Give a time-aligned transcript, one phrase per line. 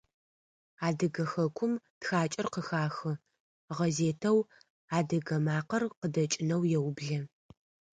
[0.87, 3.13] Адыгэ хэкум тхакӏэр къыхахы,
[3.75, 4.39] гъэзетэу
[4.97, 7.17] «Адыгэ макъэр» къыдэкӏынэу еублэ.